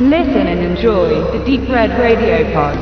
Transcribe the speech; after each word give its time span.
Listen 0.00 0.46
and 0.46 0.60
enjoy 0.60 1.08
the 1.36 1.44
Deep 1.44 1.68
Red 1.68 1.90
Radio 1.98 2.44
Pod. 2.52 2.78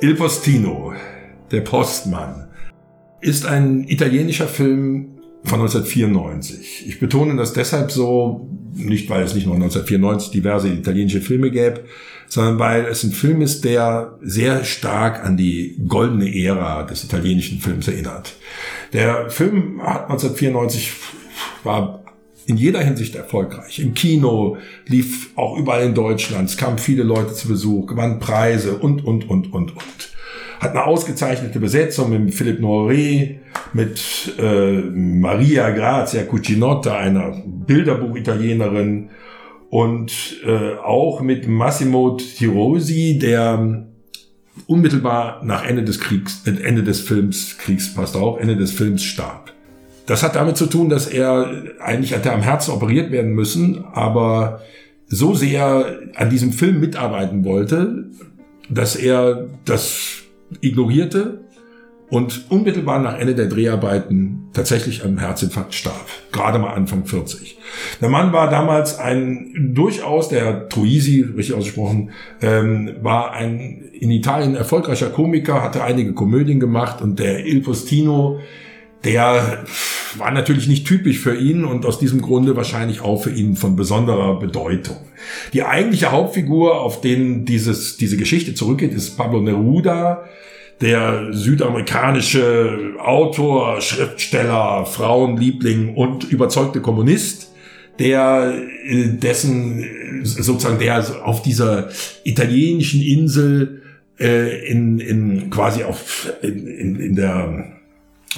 Il 0.00 0.14
Postino, 0.14 0.94
der 1.50 1.60
Postmann, 1.60 2.48
ist 3.20 3.44
ein 3.44 3.84
italienischer 3.86 4.48
Film 4.48 5.17
von 5.44 5.60
1994. 5.60 6.86
Ich 6.86 7.00
betone 7.00 7.36
das 7.36 7.52
deshalb 7.52 7.90
so, 7.90 8.48
nicht 8.74 9.08
weil 9.08 9.22
es 9.22 9.34
nicht 9.34 9.46
nur 9.46 9.54
1994 9.54 10.30
diverse 10.30 10.68
italienische 10.68 11.20
Filme 11.20 11.50
gäbe, 11.50 11.84
sondern 12.28 12.58
weil 12.58 12.84
es 12.84 13.02
ein 13.04 13.12
Film 13.12 13.40
ist, 13.40 13.64
der 13.64 14.18
sehr 14.20 14.64
stark 14.64 15.24
an 15.24 15.36
die 15.36 15.80
goldene 15.86 16.34
Ära 16.34 16.82
des 16.82 17.04
italienischen 17.04 17.60
Films 17.60 17.88
erinnert. 17.88 18.34
Der 18.92 19.30
Film 19.30 19.80
hat 19.82 20.10
1994 20.10 20.92
war 21.64 22.04
in 22.46 22.56
jeder 22.56 22.80
Hinsicht 22.80 23.14
erfolgreich. 23.14 23.78
Im 23.78 23.94
Kino 23.94 24.56
lief 24.86 25.30
auch 25.36 25.58
überall 25.58 25.84
in 25.84 25.94
Deutschland, 25.94 26.48
es 26.48 26.56
kamen 26.56 26.78
viele 26.78 27.02
Leute 27.02 27.34
zu 27.34 27.48
Besuch, 27.48 27.86
gewann 27.86 28.20
Preise 28.20 28.78
und, 28.78 29.04
und, 29.04 29.28
und, 29.28 29.52
und, 29.52 29.76
und. 29.76 30.17
Hat 30.60 30.72
eine 30.72 30.84
ausgezeichnete 30.84 31.60
Besetzung 31.60 32.10
mit 32.10 32.34
Philipp 32.34 32.60
Noiré, 32.60 33.36
mit 33.72 34.34
äh, 34.38 34.80
Maria 34.80 35.70
Grazia 35.70 36.24
Cucinotta, 36.24 36.96
einer 36.96 37.42
Bilderbuch-Italienerin, 37.44 39.10
und 39.70 40.40
äh, 40.46 40.76
auch 40.76 41.20
mit 41.20 41.46
Massimo 41.46 42.16
Tirosi, 42.16 43.18
der 43.18 43.86
unmittelbar 44.66 45.44
nach 45.44 45.64
Ende 45.64 45.84
des 45.84 46.00
Kriegs, 46.00 46.42
Ende 46.46 46.82
des 46.82 47.00
Films, 47.00 47.58
Kriegs 47.58 47.94
passt 47.94 48.16
auch, 48.16 48.38
Ende 48.38 48.56
des 48.56 48.72
Films 48.72 49.02
starb. 49.04 49.52
Das 50.06 50.22
hat 50.22 50.36
damit 50.36 50.56
zu 50.56 50.66
tun, 50.66 50.88
dass 50.88 51.06
er 51.06 51.64
eigentlich 51.80 52.12
hätte 52.12 52.32
am 52.32 52.40
Herzen 52.40 52.72
operiert 52.72 53.12
werden 53.12 53.32
müssen, 53.32 53.84
aber 53.92 54.62
so 55.06 55.34
sehr 55.34 55.98
an 56.14 56.30
diesem 56.30 56.52
Film 56.52 56.80
mitarbeiten 56.80 57.44
wollte, 57.44 58.06
dass 58.70 58.96
er 58.96 59.48
das 59.64 60.22
ignorierte 60.60 61.44
und 62.10 62.50
unmittelbar 62.50 63.00
nach 63.00 63.18
Ende 63.18 63.34
der 63.34 63.46
Dreharbeiten 63.46 64.48
tatsächlich 64.54 65.04
am 65.04 65.18
Herzinfarkt 65.18 65.74
starb. 65.74 66.06
Gerade 66.32 66.58
mal 66.58 66.72
Anfang 66.72 67.04
40. 67.04 67.58
Der 68.00 68.08
Mann 68.08 68.32
war 68.32 68.48
damals 68.48 68.98
ein 68.98 69.72
durchaus, 69.74 70.28
der 70.28 70.68
Truisi, 70.68 71.20
richtig 71.36 71.54
ausgesprochen, 71.54 72.12
ähm, 72.40 72.96
war 73.02 73.32
ein 73.32 73.90
in 73.92 74.10
Italien 74.10 74.54
erfolgreicher 74.54 75.10
Komiker, 75.10 75.62
hatte 75.62 75.84
einige 75.84 76.14
Komödien 76.14 76.60
gemacht 76.60 77.02
und 77.02 77.18
der 77.18 77.44
Il 77.44 77.60
Postino, 77.62 78.40
der 79.04 79.64
war 80.16 80.30
natürlich 80.30 80.66
nicht 80.68 80.86
typisch 80.86 81.18
für 81.18 81.36
ihn 81.36 81.64
und 81.64 81.86
aus 81.86 81.98
diesem 81.98 82.22
Grunde 82.22 82.56
wahrscheinlich 82.56 83.00
auch 83.00 83.22
für 83.22 83.30
ihn 83.30 83.56
von 83.56 83.76
besonderer 83.76 84.38
Bedeutung. 84.38 84.96
Die 85.52 85.62
eigentliche 85.62 86.10
Hauptfigur, 86.10 86.80
auf 86.80 87.00
den 87.00 87.44
dieses, 87.44 87.96
diese 87.96 88.16
Geschichte 88.16 88.54
zurückgeht, 88.54 88.92
ist 88.92 89.16
Pablo 89.16 89.40
Neruda, 89.40 90.24
der 90.80 91.32
südamerikanische 91.32 92.94
Autor, 92.98 93.80
Schriftsteller, 93.80 94.86
Frauenliebling 94.86 95.94
und 95.94 96.24
überzeugte 96.24 96.80
Kommunist, 96.80 97.52
der 97.98 98.54
äh, 98.84 99.08
dessen 99.08 99.84
sozusagen 100.22 100.78
der 100.78 101.26
auf 101.26 101.42
dieser 101.42 101.90
italienischen 102.24 103.02
Insel 103.02 103.82
äh, 104.20 104.66
in, 104.68 105.00
in 105.00 105.50
quasi 105.50 105.82
auf 105.82 106.32
in, 106.42 106.66
in, 106.66 107.00
in 107.00 107.16
der 107.16 107.77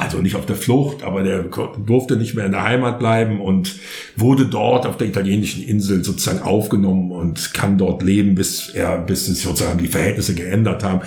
also 0.00 0.19
nicht 0.19 0.34
auf 0.34 0.47
der 0.47 0.56
Flucht, 0.56 1.03
aber 1.03 1.22
der 1.22 1.44
durfte 1.44 2.16
nicht 2.16 2.34
mehr 2.34 2.47
in 2.47 2.53
der 2.53 2.65
Heimat 2.65 2.99
bleiben 2.99 3.41
und 3.41 3.77
wurde 4.16 4.47
dort 4.47 4.87
auf 4.87 4.97
der 4.97 5.06
italienischen 5.06 5.62
Insel 5.62 6.05
sozusagen 6.05 6.41
aufgenommen 6.41 7.12
und 7.12 7.53
kann 7.53 7.78
dort 7.78 8.03
leben, 8.03 8.34
bis 8.34 8.71
er, 8.71 8.99
bis 8.99 9.27
sich 9.27 9.41
sozusagen 9.41 9.78
die 9.78 9.89
Verhältnisse 9.89 10.34
geändert 10.34 10.83
haben. 10.83 11.03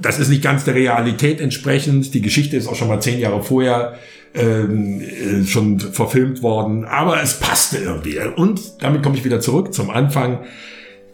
Das 0.00 0.18
ist 0.18 0.28
nicht 0.28 0.42
ganz 0.42 0.64
der 0.64 0.74
Realität 0.74 1.40
entsprechend. 1.40 2.12
Die 2.12 2.20
Geschichte 2.20 2.56
ist 2.56 2.66
auch 2.66 2.74
schon 2.74 2.88
mal 2.88 3.00
zehn 3.00 3.18
Jahre 3.18 3.42
vorher 3.42 3.94
ähm, 4.34 5.00
äh, 5.00 5.46
schon 5.46 5.80
verfilmt 5.80 6.42
worden, 6.42 6.84
aber 6.84 7.22
es 7.22 7.40
passte 7.40 7.78
irgendwie. 7.78 8.18
Und 8.36 8.82
damit 8.82 9.02
komme 9.02 9.16
ich 9.16 9.24
wieder 9.24 9.40
zurück 9.40 9.72
zum 9.72 9.88
Anfang. 9.88 10.40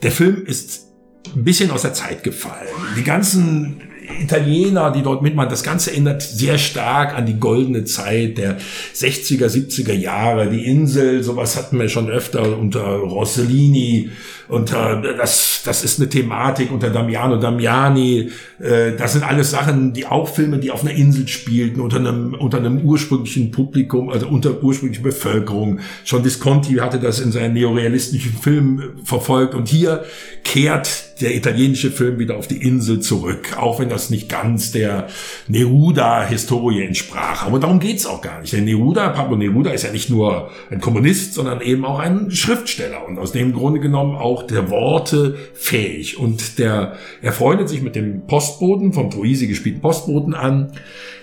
Der 0.02 0.10
Film 0.10 0.44
ist 0.46 0.88
ein 1.36 1.44
bisschen 1.44 1.70
aus 1.70 1.82
der 1.82 1.92
Zeit 1.92 2.24
gefallen. 2.24 2.66
Die 2.96 3.04
ganzen 3.04 3.82
Italiener, 4.20 4.90
die 4.90 5.02
dort 5.02 5.22
mitmachen. 5.22 5.50
Das 5.50 5.62
Ganze 5.62 5.90
erinnert 5.90 6.22
sehr 6.22 6.58
stark 6.58 7.14
an 7.16 7.26
die 7.26 7.38
goldene 7.38 7.84
Zeit 7.84 8.38
der 8.38 8.58
60er, 8.94 9.46
70er 9.46 9.92
Jahre. 9.92 10.50
Die 10.50 10.64
Insel, 10.64 11.22
sowas 11.22 11.56
hatten 11.56 11.78
wir 11.78 11.88
schon 11.88 12.10
öfter 12.10 12.58
unter 12.58 12.82
Rossellini. 12.82 14.10
Unter, 14.48 15.00
das, 15.00 15.62
das 15.64 15.82
ist 15.84 15.98
eine 15.98 16.08
Thematik 16.08 16.70
unter 16.70 16.90
Damiano 16.90 17.36
Damiani. 17.36 18.30
Äh, 18.58 18.92
das 18.98 19.14
sind 19.14 19.24
alles 19.24 19.52
Sachen, 19.52 19.94
die 19.94 20.04
auch 20.06 20.28
Filme, 20.28 20.58
die 20.58 20.70
auf 20.70 20.82
einer 20.82 20.92
Insel 20.92 21.26
spielten, 21.28 21.80
unter 21.80 21.96
einem, 21.96 22.34
unter 22.34 22.58
einem 22.58 22.82
ursprünglichen 22.82 23.50
Publikum, 23.50 24.10
also 24.10 24.28
unter 24.28 24.62
ursprünglicher 24.62 25.02
Bevölkerung. 25.02 25.80
Schon 26.04 26.24
Visconti 26.24 26.74
hatte 26.74 26.98
das 26.98 27.20
in 27.20 27.32
seinen 27.32 27.54
neorealistischen 27.54 28.32
Filmen 28.34 29.00
verfolgt. 29.04 29.54
Und 29.54 29.68
hier 29.68 30.04
kehrt 30.44 31.11
der 31.22 31.34
italienische 31.34 31.90
Film 31.90 32.18
wieder 32.18 32.36
auf 32.36 32.46
die 32.46 32.62
Insel 32.62 33.00
zurück, 33.00 33.56
auch 33.56 33.80
wenn 33.80 33.88
das 33.88 34.10
nicht 34.10 34.28
ganz 34.28 34.72
der 34.72 35.08
Neruda-Historie 35.48 36.82
entsprach. 36.82 37.46
Aber 37.46 37.58
darum 37.58 37.80
geht's 37.80 38.06
auch 38.06 38.20
gar 38.20 38.40
nicht. 38.40 38.52
Der 38.52 38.60
Neruda, 38.60 39.10
Pablo 39.10 39.36
Neruda 39.36 39.70
ist 39.70 39.84
ja 39.84 39.92
nicht 39.92 40.10
nur 40.10 40.50
ein 40.70 40.80
Kommunist, 40.80 41.34
sondern 41.34 41.60
eben 41.60 41.84
auch 41.84 41.98
ein 41.98 42.30
Schriftsteller 42.30 43.06
und 43.06 43.18
aus 43.18 43.32
dem 43.32 43.52
Grunde 43.52 43.80
genommen 43.80 44.16
auch 44.16 44.42
der 44.42 44.70
Worte 44.70 45.36
fähig. 45.54 46.18
Und 46.18 46.58
der, 46.58 46.96
er 47.22 47.32
freundet 47.32 47.68
sich 47.68 47.82
mit 47.82 47.94
dem 47.96 48.26
Postboten, 48.26 48.92
vom 48.92 49.10
Troisi 49.10 49.46
gespielten 49.46 49.80
Postboten 49.80 50.34
an, 50.34 50.72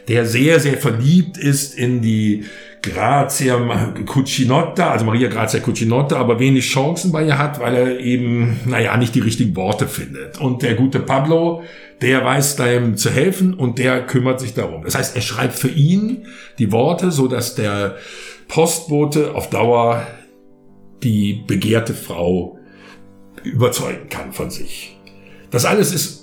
der 0.09 0.25
sehr, 0.25 0.59
sehr 0.59 0.77
verliebt 0.77 1.37
ist 1.37 1.77
in 1.77 2.01
die 2.01 2.45
Grazia 2.81 3.93
Cucinotta, 4.05 4.89
also 4.89 5.05
Maria 5.05 5.29
Grazia 5.29 5.59
Cucinotta, 5.59 6.17
aber 6.17 6.39
wenig 6.39 6.65
Chancen 6.65 7.11
bei 7.11 7.25
ihr 7.25 7.37
hat, 7.37 7.59
weil 7.59 7.75
er 7.75 7.99
eben, 7.99 8.59
naja, 8.65 8.97
nicht 8.97 9.13
die 9.13 9.19
richtigen 9.19 9.55
Worte 9.55 9.87
findet. 9.87 10.39
Und 10.39 10.63
der 10.63 10.73
gute 10.73 10.99
Pablo, 10.99 11.61
der 12.01 12.25
weiß 12.25 12.57
ihm 12.59 12.97
zu 12.97 13.11
helfen 13.11 13.53
und 13.53 13.77
der 13.77 14.05
kümmert 14.05 14.39
sich 14.39 14.55
darum. 14.55 14.83
Das 14.83 14.95
heißt, 14.95 15.15
er 15.15 15.21
schreibt 15.21 15.53
für 15.53 15.67
ihn 15.67 16.25
die 16.57 16.71
Worte, 16.71 17.11
so 17.11 17.27
dass 17.27 17.53
der 17.55 17.97
Postbote 18.47 19.35
auf 19.35 19.49
Dauer 19.51 20.07
die 21.03 21.43
begehrte 21.45 21.93
Frau 21.93 22.57
überzeugen 23.43 24.09
kann 24.09 24.33
von 24.33 24.49
sich. 24.49 24.97
Das 25.51 25.65
alles 25.65 25.93
ist 25.93 26.18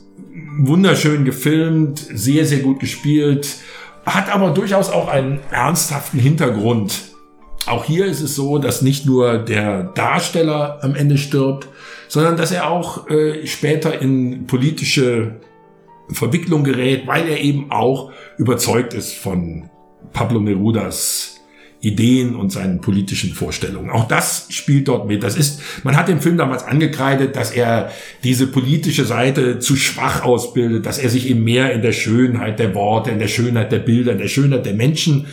wunderschön 0.59 1.25
gefilmt, 1.25 1.99
sehr, 1.99 2.45
sehr 2.47 2.61
gut 2.61 2.81
gespielt 2.81 3.59
hat 4.07 4.33
aber 4.33 4.51
durchaus 4.51 4.89
auch 4.89 5.09
einen 5.09 5.41
ernsthaften 5.51 6.21
Hintergrund. 6.21 7.03
Auch 7.67 7.85
hier 7.85 8.07
ist 8.07 8.21
es 8.21 8.37
so, 8.37 8.59
dass 8.59 8.81
nicht 8.81 9.05
nur 9.05 9.39
der 9.39 9.83
Darsteller 9.83 10.79
am 10.83 10.95
Ende 10.95 11.19
stirbt, 11.19 11.67
sondern 12.07 12.37
dass 12.37 12.53
er 12.53 12.71
auch 12.71 13.11
äh, 13.11 13.45
später 13.47 14.01
in 14.01 14.47
politische 14.47 15.41
Verwicklung 16.09 16.63
gerät, 16.63 17.09
weil 17.09 17.29
er 17.29 17.41
eben 17.41 17.73
auch 17.73 18.13
überzeugt 18.39 18.95
ist 18.95 19.15
von 19.15 19.69
Pablo 20.13 20.39
Nerudas 20.39 21.36
Ideen 21.87 22.35
und 22.35 22.51
seinen 22.51 22.81
politischen 22.81 23.33
Vorstellungen. 23.33 23.91
Auch 23.91 24.09
das 24.09 24.47
spielt 24.51 24.89
dort 24.89 25.07
mit. 25.07 25.23
Das 25.23 25.37
ist, 25.37 25.61
man 25.85 25.97
hat 25.97 26.09
dem 26.09 26.21
Film 26.21 26.37
damals 26.37 26.65
angekreidet, 26.65 27.37
dass 27.37 27.53
er 27.53 27.93
diese 28.25 28.49
politische 28.49 29.05
Seite 29.05 29.61
zu 29.61 29.77
schwach 29.77 30.25
ausbildet, 30.25 30.85
dass 30.85 30.99
er 30.99 31.11
sich 31.11 31.31
eben 31.31 31.45
mehr 31.45 31.73
in 31.73 31.83
der 31.83 31.93
Schönheit 31.93 32.59
der 32.59 32.75
Worte, 32.75 33.11
in 33.11 33.21
der 33.21 33.29
Schönheit 33.29 33.71
der 33.71 33.79
Bilder, 33.79 34.13
in 34.13 34.19
der 34.19 34.29
Schönheit 34.29 34.67
der 34.67 34.75
Menschen 34.75 35.27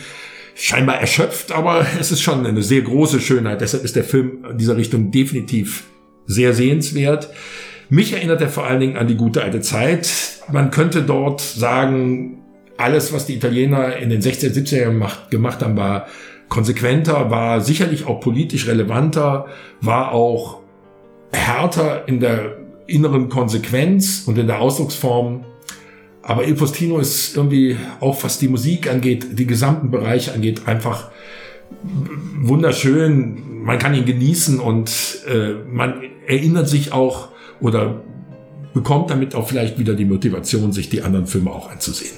scheinbar 0.54 1.00
erschöpft, 1.00 1.50
aber 1.50 1.84
es 1.98 2.12
ist 2.12 2.22
schon 2.22 2.46
eine 2.46 2.62
sehr 2.62 2.82
große 2.82 3.20
Schönheit. 3.20 3.60
Deshalb 3.60 3.82
ist 3.82 3.96
der 3.96 4.04
Film 4.04 4.44
in 4.50 4.58
dieser 4.58 4.76
Richtung 4.76 5.10
definitiv 5.10 5.84
sehr 6.26 6.54
sehenswert. 6.54 7.30
Mich 7.88 8.12
erinnert 8.12 8.40
er 8.40 8.48
vor 8.48 8.64
allen 8.64 8.80
Dingen 8.80 8.96
an 8.96 9.08
die 9.08 9.16
gute 9.16 9.42
alte 9.42 9.60
Zeit. 9.60 10.08
Man 10.52 10.70
könnte 10.70 11.02
dort 11.02 11.40
sagen, 11.40 12.38
alles, 12.76 13.12
was 13.12 13.26
die 13.26 13.34
Italiener 13.34 13.96
in 13.96 14.10
den 14.10 14.20
60er, 14.20 14.52
70er 14.52 14.80
Jahren 14.80 15.04
gemacht 15.30 15.62
haben, 15.62 15.76
war 15.76 16.06
konsequenter, 16.48 17.30
war 17.30 17.60
sicherlich 17.60 18.06
auch 18.06 18.20
politisch 18.20 18.66
relevanter, 18.66 19.46
war 19.80 20.12
auch 20.12 20.60
härter 21.32 22.06
in 22.06 22.20
der 22.20 22.58
inneren 22.86 23.28
Konsequenz 23.28 24.24
und 24.26 24.38
in 24.38 24.46
der 24.46 24.60
Ausdrucksform. 24.60 25.44
Aber 26.22 26.46
Il 26.46 26.54
Postino 26.54 26.98
ist 26.98 27.36
irgendwie 27.36 27.76
auch, 28.00 28.22
was 28.22 28.38
die 28.38 28.48
Musik 28.48 28.90
angeht, 28.90 29.38
die 29.38 29.46
gesamten 29.46 29.90
Bereiche 29.90 30.32
angeht, 30.32 30.66
einfach 30.66 31.10
wunderschön, 32.40 33.62
man 33.64 33.78
kann 33.78 33.94
ihn 33.94 34.04
genießen 34.04 34.60
und 34.60 34.90
äh, 35.26 35.54
man 35.70 36.02
erinnert 36.26 36.68
sich 36.68 36.92
auch 36.92 37.28
oder 37.60 38.02
bekommt 38.74 39.10
damit 39.10 39.34
auch 39.34 39.48
vielleicht 39.48 39.78
wieder 39.78 39.94
die 39.94 40.04
Motivation, 40.04 40.72
sich 40.72 40.88
die 40.88 41.02
anderen 41.02 41.26
Filme 41.26 41.50
auch 41.50 41.70
anzusehen. 41.70 42.16